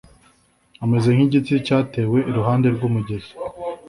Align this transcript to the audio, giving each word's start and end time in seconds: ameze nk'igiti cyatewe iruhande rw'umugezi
ameze 0.83 1.09
nk'igiti 1.15 1.53
cyatewe 1.67 2.17
iruhande 2.29 2.67
rw'umugezi 2.75 3.31